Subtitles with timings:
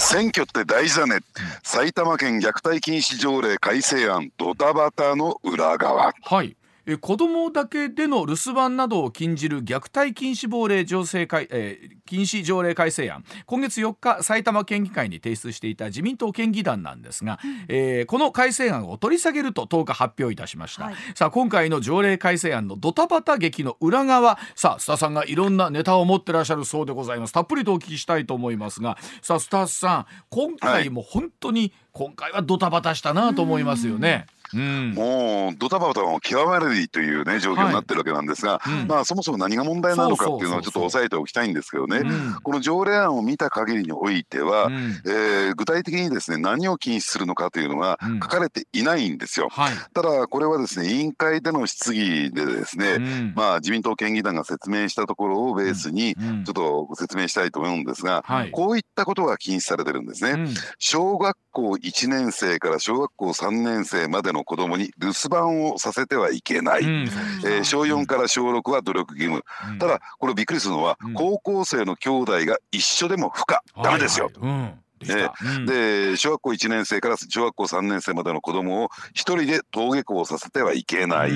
[0.00, 1.18] 選挙って大事だね、
[1.62, 6.14] 埼玉県虐待禁止条例改正案ドタバタの裏側。
[6.22, 6.56] はい
[6.92, 13.24] え子どもだけでの留守番などを禁じる虐待禁止法令条例改、えー、禁止条例改正案。
[13.46, 17.38] 今月4日埼玉県議会に提出していた自民党県議団なんですが、
[17.68, 27.32] えー、この改正案を取り下げると10日発表いたしました、はい、さあ今回の条例改正案のドタバタ劇の裏側さあ須田さんがいろんなネタを持ってらっしゃるそうでございます。
[27.32, 34.26] たっぷりとお聞きしたいと思いますがさあ須田さん今回も本当に、今回はドタバタしたなと思いますよね。
[34.28, 38.80] うん、もうドタバタも極まれりというね状況になってるわけなんですが、はい。
[38.82, 42.02] うん、まあそもそも何が問題なのかっていうのをちょっと押さえておきたいんですけどね、
[42.42, 44.74] この条例案を見た限りにおいては、うん、
[45.06, 49.48] えー、具体的にですね何を禁止するのかというのが書かれていないんですよ。
[49.50, 60.48] はい、ただこれはですね委員会での質疑でですね、まあ自民党県議団が説明したところをベースにちょっとご説明したいと思うんですが、こういったことが禁止されてるんですね。
[60.78, 67.02] 小学校1年生から小学校3年生までの子どもに留守番をさせてはいけない、うん、
[67.44, 74.30] えー、小4から小6は努力義務、うん、ただこれびっくりするのは、高校生の兄弟が一緒でも不可、ダメですよ。
[74.40, 74.52] はい。
[74.52, 81.30] はいでうん、で小学校1年生から小学校3年生までの子供を一人で登下校させてはいけない、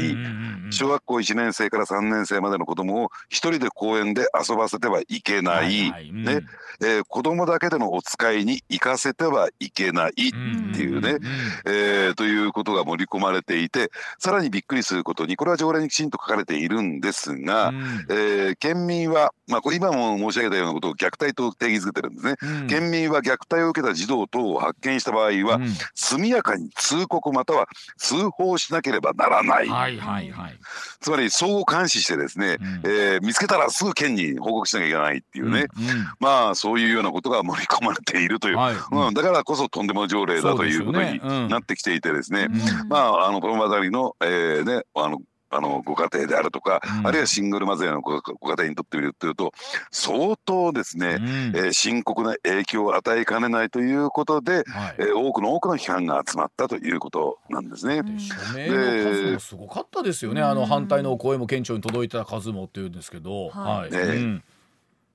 [0.70, 6.08] 小学校1年生から3年生までの子供を一人で公園で遊ばせてはいけない、はいはい。
[6.10, 6.40] うん、ね。
[6.80, 11.18] えー、子供だけでのお使いに行かせてはいけないっていうね、
[11.66, 17.76] えー、ということが盛り込まれていてさらにびっくりすることにこれは条例にきちんと書かれているんですが、うん、
[18.10, 22.34] えー、県民は、まあ、これ今も申し上げたようなことを虐待と定義づけてるんですね。
[22.42, 27.66] うん、県民は虐待を受けた児童等を発見した場合は、うん、速やかに通告または
[27.98, 29.68] 通報しなければならない。
[29.68, 30.58] はいはいはい、
[31.00, 42.48] つまり相互監視してですね、うん、えー、見つけたらすぐ県に報告しなきゃいけないっていうね、うんうん、まあそういうようなことが盛り込まれているという、はい、うん、だからこそとんでも条例だということになってきていてですね、
[42.88, 45.20] まああのこの辺りの、えー、ねあの
[45.54, 48.22] あのご家庭であるとか、うん、あるいはシングルマザーのご家
[48.56, 49.52] 庭にとってみるというと
[49.90, 54.64] 相当ですね、うん、えー、深刻な影響を与えかねないということで、はい、
[54.98, 58.02] えー、多くの多くの批判が集まったということなんですね。
[58.18, 63.50] 署名の数もすごかったですよね、あの反対の声も県庁に届いた数もっていうんですけど。
[63.50, 64.44] はい、ね、うん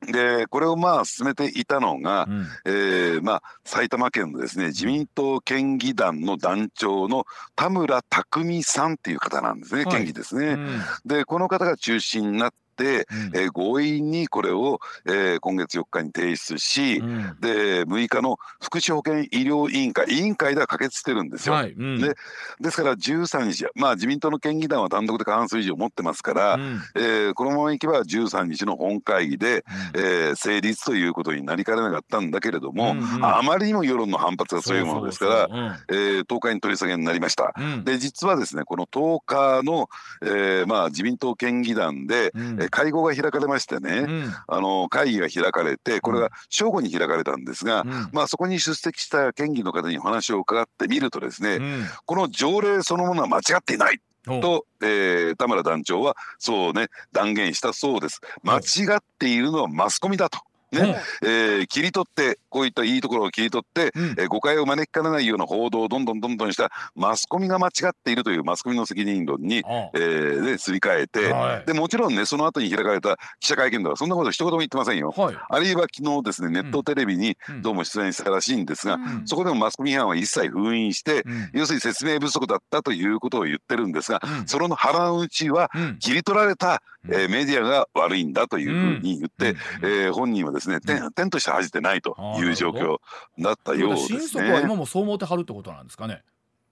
[0.08, 10.54] でこれをまあ進めていたのが、うん、えー、まあ、埼玉県のですね自民党県議団の団長の田村匠さんっていう方なんですね、はい、県議ですね。
[10.54, 13.03] うん、でこの方が中心になって、うん、
[13.34, 21.56] えー、強引にこれを、えー、今月4日に提出し、うん、で6日の福祉保健医療委員会委員会では可決してるんですよ。
[21.56, 21.72] はい。
[21.72, 22.16] うん、で
[22.59, 29.66] ですから13日まあ自民党の県議団は単独で過半数以上持ってますから、うん、えー、このままいけば13日の本会議で、
[29.96, 37.53] うん、えー、成立ということになりかねなかったんだけれども、うんうん、あまりにも世論の反発が強いものですから、えー、10日に取り下げになりました。
[37.84, 39.90] で実はですねこの10日の、
[40.22, 54.00] えー、まあ自民党県議団で、うん、会合が開かれましてね、うん、あの会議が開かれてこれが正午に開かれたんですが、うん、まあ、そこに出席した県議の方にお話を伺ってみるとですね、うん、この条例そのものは間違っていない。
[54.41, 58.22] と、えー、田村団長はそうね断言したそうです。
[58.44, 60.40] 間違っているのはマスコミだと
[60.72, 75.13] ね、うん、えー、切り取ってこういったいいところを切り取って、うん、えー、誤解を招きかねないような報道をどんどんどんどんしたマスコミが間違っているというマスコミの責任論に、えー、ですり替えて、はい、でもちろんねその後に開かれた記者会見ではそんなこと一言も言ってませんよ。
[75.16, 85.69] はい、あるいは昨日ですねネットテレビにどうも出演したらしいんですが、うん、そこでもマスコミ批判は一切封印して、要するに説明不足だったということを言ってるんですが、その腹の内は
[86.00, 92.97] 切り取られた、えー、メディアが悪いんだというふうに言って、えー、本人はですね点点として恥じてないという状況
[93.40, 94.20] だったようですね。
[94.20, 96.24] 心底は今もそう思ってはるってことなんですかね。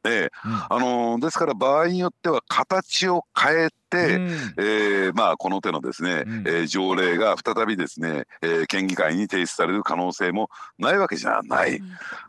[0.07, 11.78] ええ、うん、あのですから場合によっては形を変え、うん、えー、まあ、この手のですね、うん、えー、条例が再びですね、えー、県議会に提出される可能性もないわけじゃない。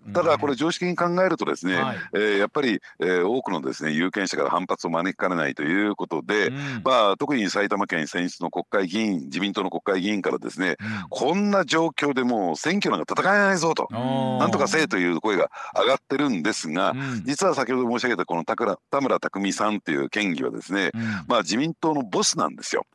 [0.06, 6.54] うん、ただこれ常識に考えるとですね、はい、えー、やっぱり、えー、多くのですね有権者から反発を招きかねないということで、うん、
[6.84, 10.76] まあ、特に埼玉県選出の国会議員自民党の国会議員からですね、
[11.10, 20.90] こんな状況でもう選挙なんか戦えないぞとなんとかせえという声が上がってるんですが、実は先ほど申し上げたこの田村田村匠さんという県議はですね、
[21.26, 22.86] まあ自民党のボスなんですよ。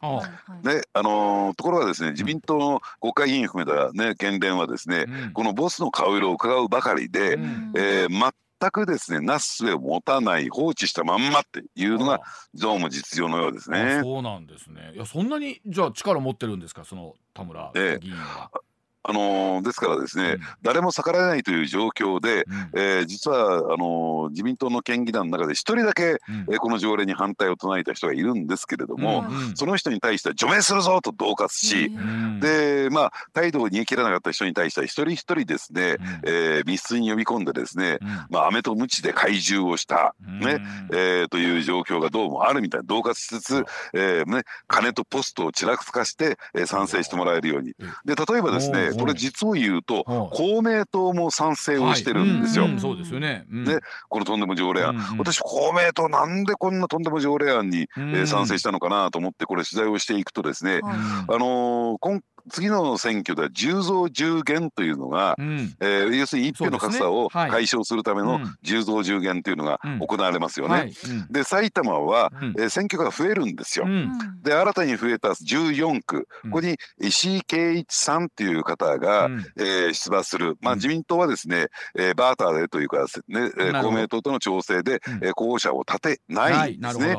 [0.64, 1.04] で、あ。
[1.04, 12.22] のー、ところがですね自民党の国会議員含めた、ね、県連はですね、うん、このボスの顔色を伺うばかりで、うん、えー、全くですねなすすべを持たない放置したまんまっていうのが
[12.56, 14.00] どうも実情のようですね。
[14.02, 14.92] そうなんですね。
[14.96, 18.50] いやそんなにじゃあ力持ってるんですかその田村議員は。
[18.54, 18.73] えー
[19.04, 31.92] あのー、ですからですね、うん、誰も逆らえないという状況で、うん、えー、実はあのー、自民党の県議団の中で一人だけ、うん、えー、この条例に反対を唱えた人がいるんですけれども、うん、その人に対しては除名するぞと恫喝し、
[32.40, 40.60] でまあ態度を煮え切らなかった人に対しては一人一人ですね、うん、えー、密室に呼び込んでですね、まあ飴と鞭で怪獣をした、ね
[40.92, 47.74] えー、という状況がどうもあるみたいな恫喝しつつ、えーね、金とポストをちらつかして、えー、賛成してもらえるように。
[48.06, 52.68] で例えばですねこれ実を言うと公明党も賛成をしてるんですよ。
[52.80, 53.46] そうですよね。
[53.50, 53.80] で
[54.10, 60.88] このとんでも条例案、私公明党なんでこんなとんでも条例案に、えー、賛成したのかなと思ってこれ取材をしていくとですね、あ
[61.28, 70.92] のー、今次の選挙では10増10減というのが、うん、えー、要するに一票の格差を解消するための10増10減というのが行われますよね。
[71.30, 73.86] で埼玉は、うん、えー、選挙区が増えるんですよ。
[73.88, 81.68] うん、で新たに増えた14区、ここに石井圭一さんという方が、うん、えー、出馬する、まあ、自民党はですね、
[81.98, 87.18] えー、バーターでというか、ねえー、公明党との調整で、えー、候補者を立てないんですね。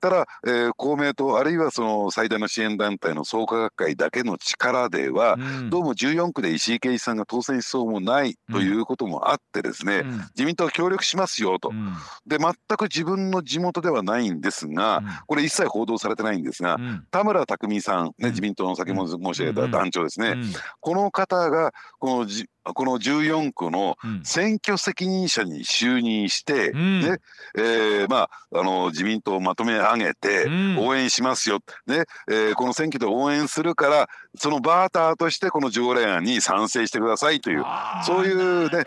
[0.00, 11.94] ただ、えー、公明党あるいはその最大の支援団体の創価学会だけの力では、うん、どうも14区で石井圭一さんが当選しそうもないということもあってですね、うん、自民党は協力しますよと、うん、
[12.26, 16.78] で全く自分の地元ではないんですが、これ一切報道されてないんですが、
[17.10, 20.36] 田村匠さん、ね、自民党の先ほど申し上げた団長ですね、
[20.80, 27.18] この方がこのじこの14区の選挙責任者に就任して、うん、ね
[27.56, 30.46] えー、まあ、あの自民党をまとめ上げて
[30.78, 37.64] 応援しますよ、ねえー、この選挙で応援するからそのバーターとしてこの条例案に賛成してくださいという
[38.04, 38.84] そういうね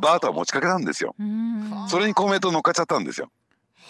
[0.00, 1.14] バーターを持ちかけたんですよ。
[1.88, 3.30] それに公明党乗っかっちゃったんですよ。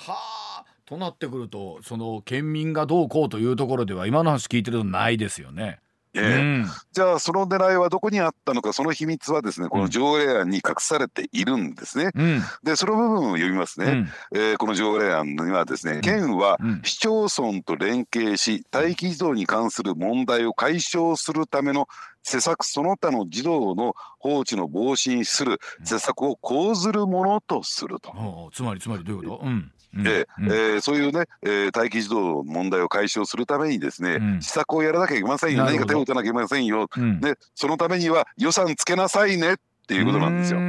[0.07, 5.79] はあとなってくるとその県民がどうこうというところでは今の話聞いてるとないですよね。
[6.12, 12.11] じゃあその狙いはどこにあったのかその秘密はですねこの条例案に隠されているんですね。
[12.15, 21.87] うん、でその部分を読みますね、うん、えー、この条例案にはですね県は市町村と連携し待機児童に関する問題を解消するための
[22.23, 28.51] 施策その他の児童の放置の防止にする施策を講ずるものとすると。
[28.53, 35.65] つまりつまりどういうこと、うんええー、そういうね、えー、待機児童の問題を解消するためにですね、うん、施策をやらなきゃいけませんよ。
[35.65, 39.57] 何か手を打たなきゃいけませんよ、うん、でそのためには予算つけなさいねっ
[39.89, 40.61] ていうことなんですよ。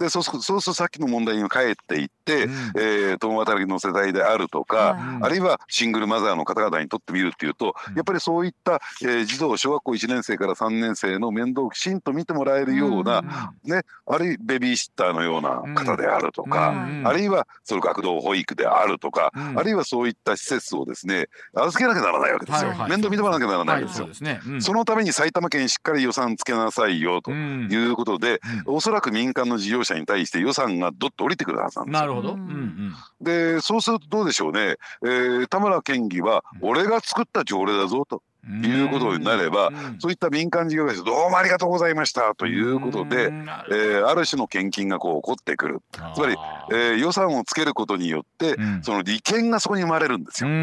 [0.00, 24.40] でそうするそうするとさっきの問題に帰っていって、うん、えー、共働きの世代であるとか、うん、あるいはシングルマザーの方々にとってみるっていうと、やっぱりそういった、えー、児童小学校1年生から3年生の面倒をきちんと見てもらえるような、ね、あるいはベビーシッターのような方であるとか、あるいはその学童保育であるとか、あるいはそういった施設をですね預けなきゃならないわけですよ、はいはい、面倒見てもらわなきゃならないわけですよ、はいそね。
[24.46, 32.38] うん、そのために埼玉県しっかり予算つけなさいよということで、うん、おそらく民間の事業者に対して予算がどっと降りてくるはずなんですなるほど、うん。
[32.38, 38.22] うん、でそうするとどうでしょうね、えー、田村県議は俺が作った条例だぞと。
[38.46, 45.82] いうことになれば、そういった民間事業会社どうもありがとうございましたということで、えー、ある種の献金がこう起こってくる。
[46.14, 46.36] つまり、
[46.72, 50.48] えー、予算をつけることによって、うん、その利権がそこに生まれるんですよ。
[50.48, 50.58] うんう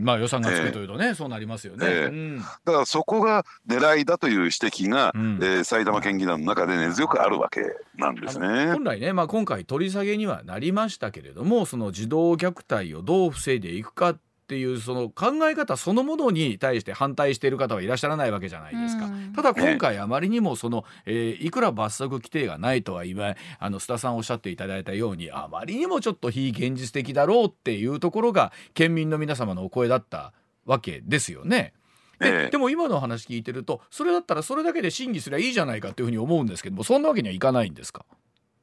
[0.00, 7.62] ん、まあ予算がつくというとね、えー、そうなりますよね、えー、だからそこが狙いだという指摘が、うん、えー、埼玉県議団の中で根強くあるわけ
[7.96, 8.72] なんですね。
[8.72, 14.16] 本来ね、まあ、今回取り下げにはなりましたけれどもその児童虐待をどう防いでいくか
[14.50, 19.08] っていうその考え方そのものに対して反対している方はいらっしゃらないわけじゃないですか。
[19.36, 30.32] ただ今回あまりにもその、えー、いくら罰則規定がないとは今あの須田さんおっしゃっていただいたようにあまりにもちょっと非現実的だろうっていうところが県民の皆様のお声だった
[30.66, 31.72] わけですよね。
[32.18, 38.04] ででも今の話聞いてるとそれだったらそれだけで審議すりゃいいじゃないかっていうふうに思うんですけどもそんなわけにはいかないんですか？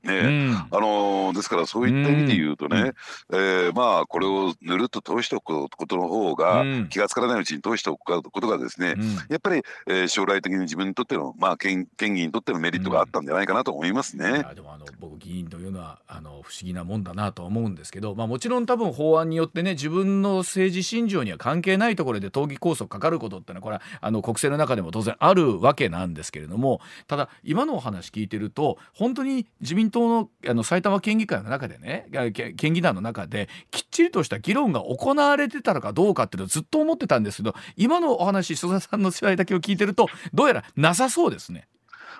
[0.07, 2.93] ね、うん、あのですからそういった意味で言うとね、
[3.29, 14.45] うん、えー、まあこれをぬるっと通しておくことの方が、うん、気が付からないうちに通しておくことがですね、うん、やっぱり、えー、将来的に自分にとってのまあ県県議にとってのメリットがあったんじゃないかなと思いますね。
[14.55, 32.07] でもあの僕議員というのはあの不思議なもんだなと思うんですけど、まあ、もちろん多分法案によってね自分の政治信条には関係ないところで党議拘束かかることってのはこれはあの国政の中でも当然あるわけなんですけれどもただ今のお話聞いてると本当に自民党のあの埼玉県議会の中でね
[32.57, 41.67] 県議団の中できっちりとした議論が行われてたのかどうかっていうのをずっと思ってたんですけど今のお話曽田さんの試合だけを聞いてるとどうやらなさそうですね。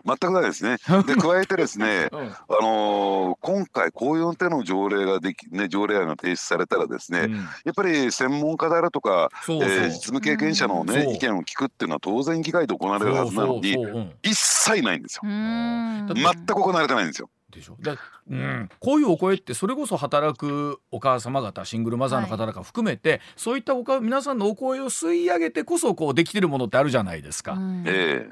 [0.06, 0.78] 全くないですね。
[1.06, 7.42] で加えてですね、うん、あのー、今回こういう手の条例ができね条例案が提出されたらですね、うん、や
[7.72, 9.62] っぱり専門家であるとかそう。
[9.62, 13.76] そう、えー、実務経験者のね、うん、意見を聞くっていうのは当然議会で行われるはずなのに
[14.24, 15.22] 一切ないんですよ。
[15.26, 17.30] 全く行われてないんですよ。
[17.50, 17.78] でしょ？
[17.80, 17.96] だ、
[18.30, 27.54] うん、こういうお声ってそれこそ働くお母様方シングルマザーの方々含めて、はい、そういったおか皆さんのお声を吸い上げてこそこうできてるものってあるじゃないですか。
[27.54, 27.86] うん、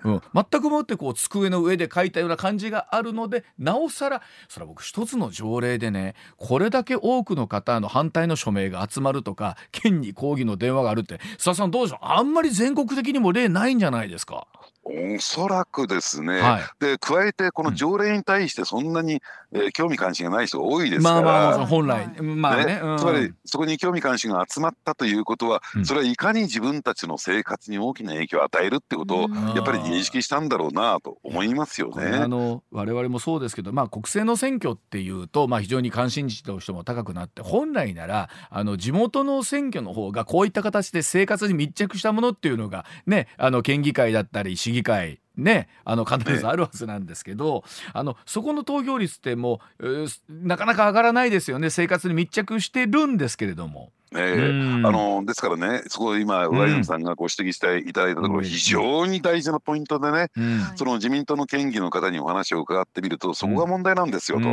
[0.03, 11.99] うん、全くもってこう机の上で書いたような感じがあるのでなおさらそれは僕一つの条例でねこれだけ多くの方の反対の署名が集まるとか県に抗議の電話があるって須田さんどうでしょう？
[12.01, 14.47] あんまり全国的にも例ないんじゃないですか？
[14.85, 22.79] おそらくですね、はい、で加えてこの条例に対してそんなに、うん、えー、興味関心がない人が多いですから、まあまあ本来、まあね、ね。
[22.83, 32.05] うん、つまりそこに興味関心が集まったということは、うん、それはいかに自分たちの生活に大きな影響を与えるってことをやっぱり認識したんだろうなと思いますよね。
[32.17, 53.91] あの我々もそうですけど、まあ、国政の選挙っていうと、まあ、非常に関心事としても高くなって本来ならあの地元の選挙の方がこういった形で生活に密着したものっていうのがねあの県議会だったり市議会ねあの必ずあるはずなんですけど、ね、あのそこの投票率ってもうなかなか上がらないですよね生活に密着してるんですけれども。
[54.13, 64.45] えー、あのですからねそこ今上泉さんがご指摘していただいたところ、非常に大事なポイントでね、うん、その自民党の県議の方にお話を伺ってみるとそこが問題なんですよと、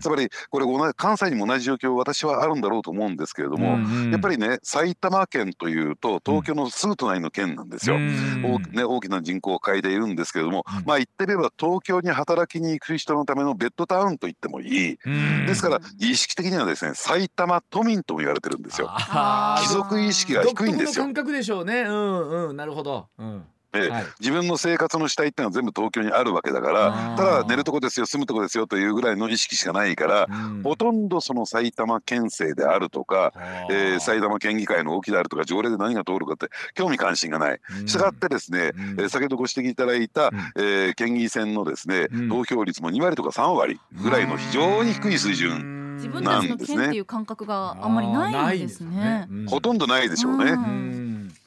[0.00, 3.78] つまりこれ関西にも同じ状況私はあるんだろうと思うんですけれども、
[4.10, 14.98] やっぱりね埼玉県というと東京のすぐ隣の県なんですよ、大ね、大きな人口を抱えているんですけれども、まあ言ってみれば東京に働きに行く人のためのベッドタウンと言ってもいい、
[15.46, 18.93] ですから意識的にはですね埼玉都民とも言われてるんですよ。
[18.96, 21.04] 貴族意識が低いんですよ。
[21.04, 21.82] 感覚でしょうね。
[21.82, 23.08] うんうん、なるほど。
[23.18, 23.44] うん。
[23.74, 33.32] えはい、自分の生活の主体っていうのは全部東京にあるわけだからただ寝るとこですよ住むとこですよというぐらいの意識しかないから、うん、ほとんどその埼玉県政であるとか、
[33.70, 37.60] えー、埼玉県議会の動きであるとか条例で何が通るかって興味関心がない。
[37.86, 45.83] したがってですね、うん、えー、先ほどご指摘いただいた、うん、えー、県議選のですね、投票率も2割とか3割ぐらいの非常に低い水準。
[45.94, 49.28] 自分たちの県っていう感覚があんまりないんですね。
[49.46, 50.56] ほとんどないでしょうね。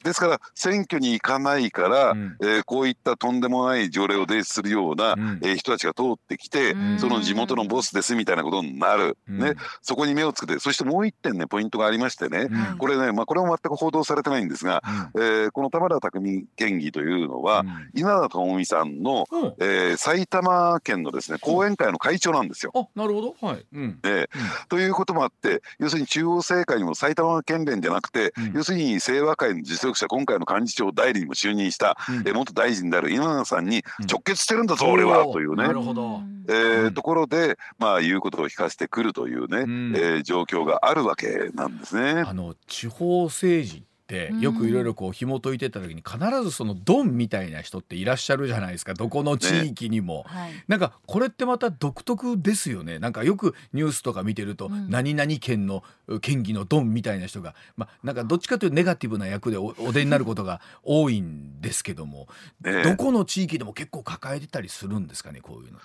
[0.04, 14.82] ですから選挙に行かないから、うん、えー、こういったとんでもない条例を提出するような、うん、えー、人たちが通ってきて、その地元のボスですみたいなことになる、ね、そこに目をつけてそしてもう一点ねポイントがありましてね、これね、まあ、これも全く報道されてないんですが、
[15.14, 17.64] えー、この田村匠県議というのは、
[17.94, 19.26] 稲田朋美さんの、
[19.58, 22.72] えー、埼玉県のですね後援会の会長なんですよ。
[22.74, 23.66] あなるほど、はい。
[23.72, 23.98] うん。
[24.04, 24.28] えー
[24.68, 36.20] ということもあって要するに中央政界にも埼玉県連じゃなくて、要するに清和会の実今回の幹事長代理にも就任した、うん、え元大臣である今永さんに直結してるんだぞ、うん、俺はというね、なるほど。
[36.48, 42.22] えー、ところで、まあ、言うことを聞かせてくるというね、うん、えー、状況があるわけなんですね。
[42.26, 48.94] あの地方政治ってよくいろいろこう紐解いてた時に必ずそのドンみたいな人っていらっしゃるじゃないですか。
[48.94, 52.98] どこの地域にも、ね、なんかこれってまた独特ですよね。
[52.98, 55.84] なんかよくニュースとか見てると、うん、何々県の
[56.22, 62.28] 県議のドンみたいな人がまあなんかどっちかというとネガティブな役でおお出になることが多いんですけども、
[62.62, 65.78] ね、どこの地域でも結構抱えてたりするんですかねこういうの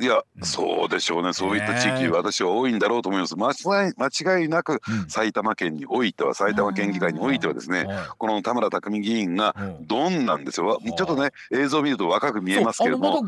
[0.00, 1.34] いや、うん、そうでしょうね。
[1.34, 3.36] そういった地域私は多いんだろうと思います。
[3.36, 7.65] 間違い間違いなく埼玉県においては埼玉県議会においてはですね、
[8.18, 13.10] この田村匠議員がドンなんですよ、ちょっとね映像を見ると若く見えますけども。
[13.10, 13.22] まだ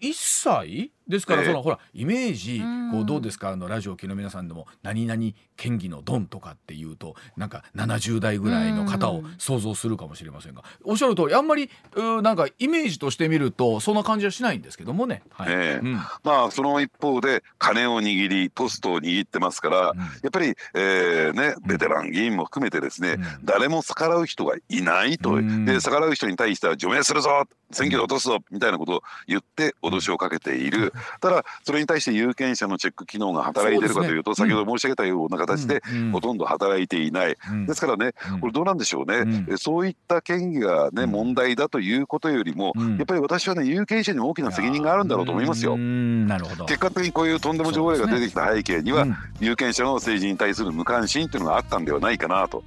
[0.00, 0.92] 51歳？
[1.08, 2.60] ですから、そのほらイメージ
[2.90, 3.50] こうどうですか？
[3.50, 5.22] あのラジオ機の皆さんでも何々
[5.56, 10.64] 県議のドンとかっていうとなんか70代ぐらいの方を想像するかもしれませんが。
[10.84, 15.22] おっしゃる通りあんまりうなんかイメージとして見るとそんな感じはしないんですけどもね。
[15.30, 15.46] はい。
[15.50, 35.82] えーうん、まあその一方で金を握りポストを握ってますから、うん、やっぱり、えー、ねベテラン議員も含めてですね、うん、誰も逆らう人がいないと、で逆らう人に対しては除名するぞ選挙で落とすぞみたいなことを言って脅しをかけている、ただそれに対して有権者のチェック機能が働いているかというと、先ほど申し上げたような形で
[36.12, 45.76] ほとんど働いていない、ですからねこれどうなんでしょうね、そういった権利がね問題だということよりも、やっぱり私はね有権者に大きな責任があるんだろうと思いますよ。
[45.76, 46.64] なるほど。
[46.66, 49.06] 結果的にこういうとんでも条例が出てきた背景には、
[49.40, 52.62] 有権者の政治に対する無関心というのがあったんではないかなと。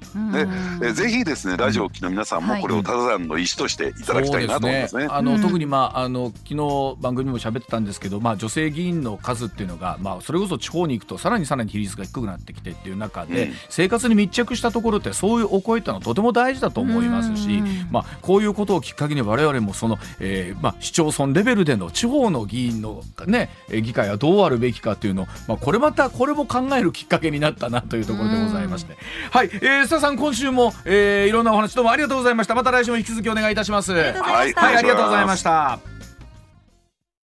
[0.81, 4.88] で、ぜひですねラジオを聴きの皆さんもこれをただの意思としていただきたいなと思います。
[4.97, 5.07] ね。
[5.09, 28.97] あの、特にまああの昨日番組も喋ってたんですけど、まあ女性議員の数っていうのがまあそれこそ地方に行くとさらにさらに比率が低くなってきてっていう中で、うん、生活に密着したところってそういうお声ってのはとても大事だと思いますし、まあこういうことをきっかけに我々もその、えー、まあ市町村レベルでの地方の議員のね議会はどうあるべきかっていうのをまあこれまたこれも考えるきっかけになったなというところでございまして、
[29.31, 32.55] はい、えー、須田さん今週も、えー、いろんなお話どうもありがとうございました。
[32.55, 33.91] また来週も引き続きお願いいたします。
[33.93, 35.98] はい、はい、ありがとうございました。